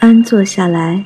[0.00, 1.04] 安坐下来，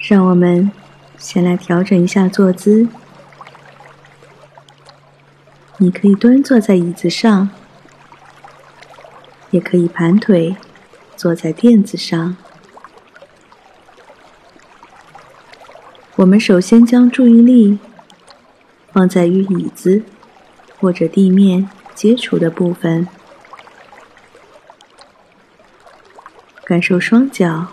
[0.00, 0.72] 让我们
[1.16, 2.88] 先来调整一下坐姿。
[5.76, 7.48] 你可以端坐在椅子上，
[9.52, 10.56] 也可以盘腿
[11.16, 12.36] 坐在垫子上。
[16.16, 17.78] 我们首先将注意力
[18.92, 20.02] 放在与椅子
[20.80, 23.06] 或者地面接触的部分，
[26.64, 27.68] 感受双脚、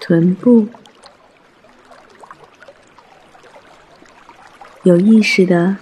[0.00, 0.68] 臀部，
[4.84, 5.76] 有意识的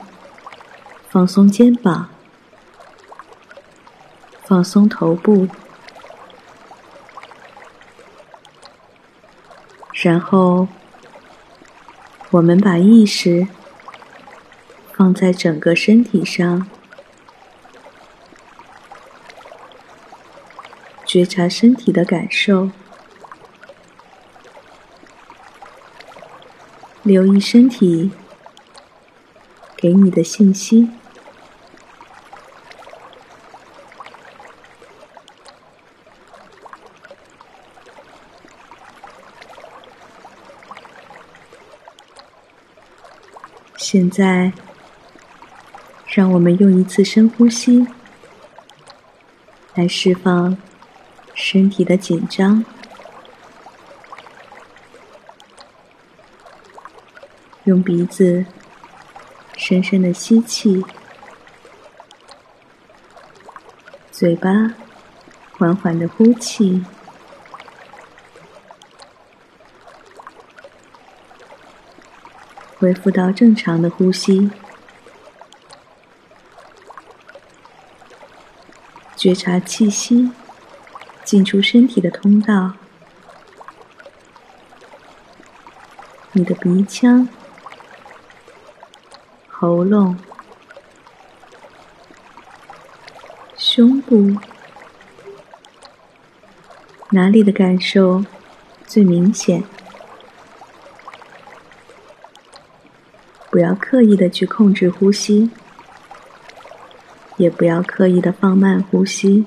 [1.11, 2.09] 放松肩膀，
[4.43, 5.49] 放松头部。
[9.93, 10.69] 然后，
[12.31, 13.49] 我们把意识
[14.93, 16.69] 放在整个身体上，
[21.17, 22.71] 觉察身体的感受，
[27.03, 28.11] 留意身体
[29.75, 30.91] 给你的信息。
[43.79, 44.53] 现在，
[46.05, 47.87] 让我们用一次深呼吸
[49.75, 50.59] 来释放
[51.37, 52.65] 身体的紧张。
[57.65, 58.47] 用鼻子
[59.57, 60.85] 深深的吸气，
[64.11, 64.75] 嘴巴
[65.53, 66.85] 缓缓的呼气。
[72.79, 74.51] 恢复到正常的呼吸，
[79.17, 80.31] 觉察气息
[81.27, 82.73] 进出身体的通道。
[86.31, 87.29] 你的鼻腔、
[89.49, 90.17] 喉咙、
[93.57, 94.37] 胸部，
[97.11, 98.25] 哪里的感受
[98.87, 99.65] 最明显？
[103.51, 105.51] 不要刻意的去控制呼吸，
[107.39, 109.47] 也不要刻意的放慢呼吸，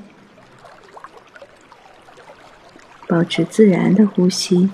[3.10, 4.70] 保持自然的呼吸，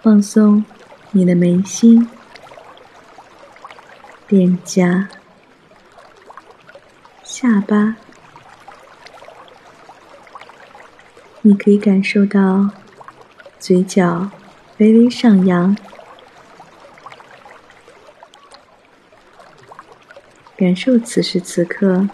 [0.00, 0.64] 放松
[1.10, 2.08] 你的眉心、
[4.28, 5.08] 脸颊、
[7.24, 7.96] 下巴。
[11.42, 12.70] 你可以感受到
[13.58, 14.30] 嘴角
[14.78, 15.76] 微微上扬，
[20.60, 22.06] 感受此时此刻，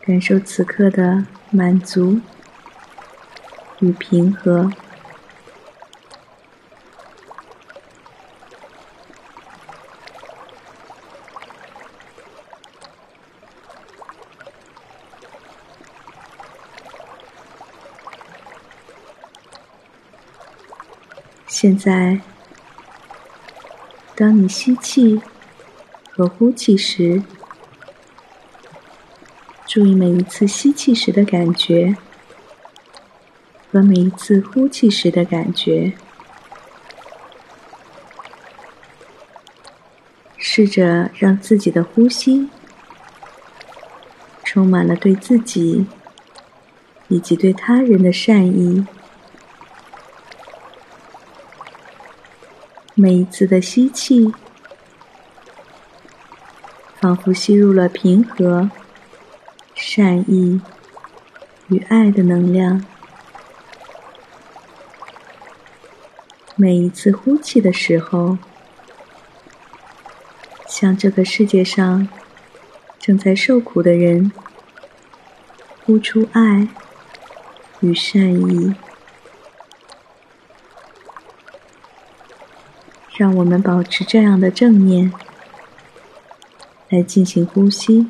[0.00, 2.20] 感受此刻的满足
[3.80, 4.70] 与平和。
[21.48, 22.20] 现在，
[24.18, 25.22] 当你吸气
[26.10, 27.22] 和呼气时，
[29.64, 31.96] 注意每一次吸气时的感觉
[33.70, 35.92] 和每一次呼气时的感觉，
[40.36, 42.48] 试着让自己的呼吸
[44.42, 45.86] 充满了对自己
[47.06, 48.84] 以及对他人的善意。
[53.00, 54.34] 每一次的吸气，
[57.00, 58.72] 仿佛吸入了平和、
[59.72, 60.60] 善意
[61.68, 62.80] 与爱的能量；
[66.56, 68.36] 每一次呼气的时候，
[70.66, 72.08] 向这个世界上
[72.98, 74.32] 正在受苦的人
[75.86, 76.66] 呼出爱
[77.78, 78.74] 与善意。
[83.18, 85.12] 让我们保持这样的正念
[86.88, 88.06] 来进行呼吸。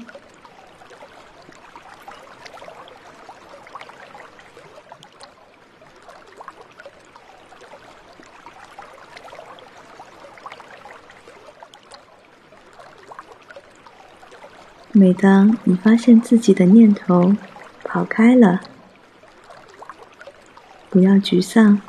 [14.93, 17.35] 每当你发现自己的念头
[17.83, 18.61] 跑开了，
[20.91, 21.81] 不要沮丧，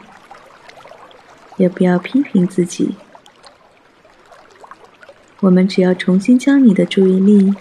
[1.57, 2.95] 也不要批评自己。
[5.41, 7.53] 我们只要重新将你的注意力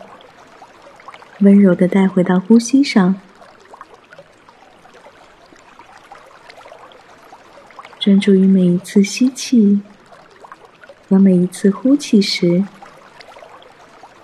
[1.40, 3.14] 温柔的带回到呼吸上，
[8.00, 9.80] 专注于每一次吸气
[11.08, 12.64] 和每一次呼气时，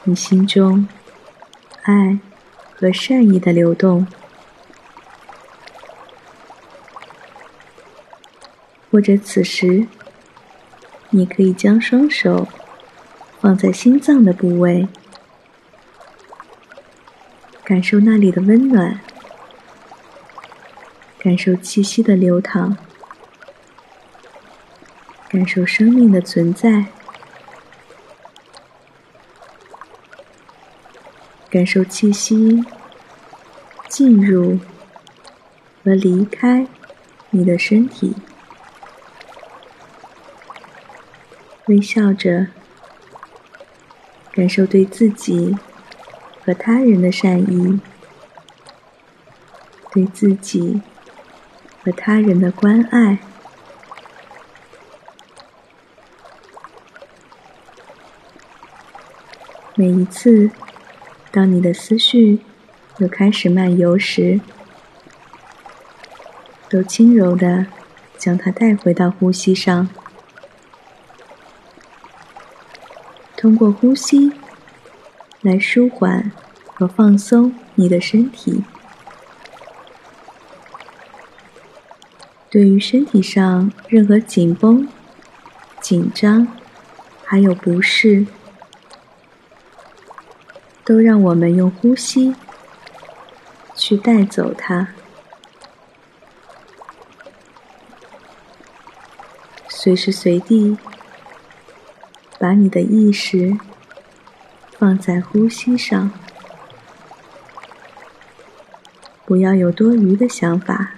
[0.03, 0.89] 你心中
[1.83, 2.19] 爱
[2.75, 4.05] 和善意的流动。
[8.91, 9.87] 或者此时，
[11.11, 12.49] 你可以将双手
[13.45, 14.89] 放在心脏的部位，
[17.63, 19.03] 感受那里的温暖，
[21.19, 22.75] 感受气息的流淌，
[25.29, 26.87] 感受生命的存在，
[31.51, 32.65] 感受气息
[33.91, 34.59] 进入
[35.85, 36.67] 和离开
[37.29, 38.17] 你的身体。
[41.67, 42.47] 微笑着，
[44.35, 45.57] 感受对自己
[46.45, 47.79] 和他人的善意，
[49.93, 50.83] 对自己
[51.85, 53.19] 和他人的关爱。
[59.77, 60.51] 每一次，
[61.31, 62.41] 当你的思绪
[62.99, 64.41] 又开始漫游时，
[66.69, 67.67] 都轻柔的
[68.19, 69.89] 将它带回到呼吸上。
[73.45, 74.33] 通过呼吸
[75.43, 76.33] 来舒缓
[76.73, 78.65] 和放松你的身体。
[82.49, 84.89] 对于身体上任何紧绷、
[85.79, 86.49] 紧张，
[87.23, 88.27] 还有不适，
[90.83, 92.35] 都让我们用呼吸
[93.77, 94.89] 去带走它。
[99.69, 100.79] 随时随地。
[102.45, 103.57] 把你的意识
[104.79, 106.11] 放在呼吸上，
[109.25, 110.91] 不要有多余的想法。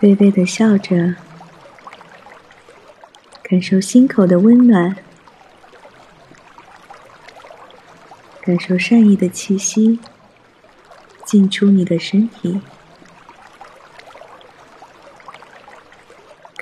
[0.00, 1.14] 微微的笑着，
[3.42, 4.94] 感受心口的温暖，
[8.42, 9.98] 感受善意的气息
[11.24, 12.60] 进出你的身体。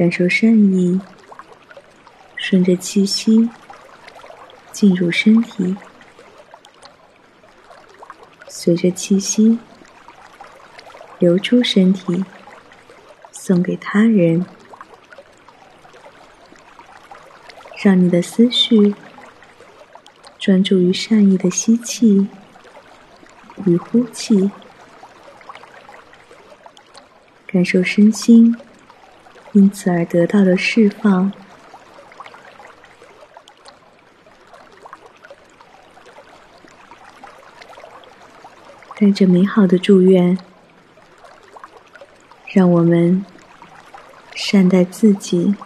[0.01, 0.99] 感受善意，
[2.35, 3.51] 顺着气息
[4.73, 5.77] 进入身体，
[8.49, 9.59] 随着气息
[11.19, 12.25] 流出身体，
[13.31, 14.47] 送给他人，
[17.85, 18.95] 让你的思绪
[20.39, 22.27] 专注于善意的吸气
[23.67, 24.51] 与呼气，
[27.47, 28.57] 感受身心。
[29.53, 31.33] 因此而得到的释放，
[38.97, 40.39] 带着美好的祝愿，
[42.47, 43.25] 让我们
[44.37, 45.57] 善待自己，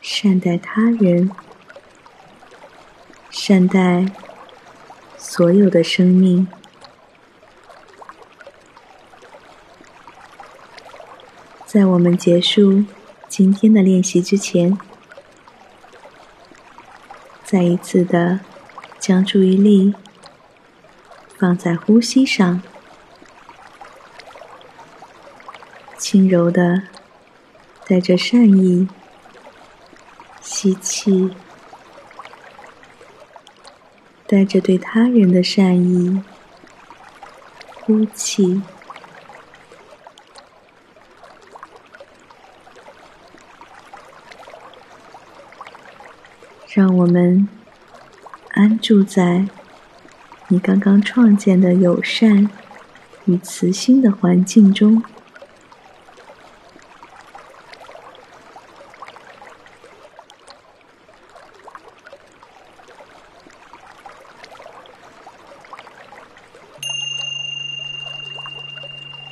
[0.00, 1.30] 善待他人，
[3.30, 4.06] 善待
[5.18, 6.46] 所有的生命。
[11.74, 12.84] 在我们结束
[13.28, 14.78] 今天的练习之前，
[17.42, 18.38] 再一次的
[19.00, 19.92] 将注意力
[21.36, 22.62] 放在呼吸上，
[25.98, 26.84] 轻柔的
[27.88, 28.86] 带着善意
[30.40, 31.34] 吸气，
[34.28, 36.22] 带着对他人的善意
[37.80, 38.62] 呼气。
[46.74, 47.48] 让我们
[48.50, 49.46] 安住在
[50.48, 52.50] 你刚刚创建的友善
[53.26, 55.00] 与慈心的环境中。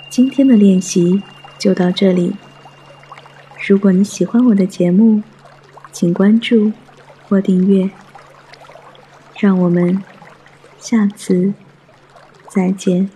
[0.08, 1.20] 今天的练习
[1.58, 2.37] 就到这里。
[3.66, 5.25] 如果你喜欢我的节目，
[5.90, 6.72] 请关注。
[7.33, 7.89] 或订阅，
[9.39, 10.05] 让我们
[10.79, 11.55] 下次
[12.51, 13.09] 再见。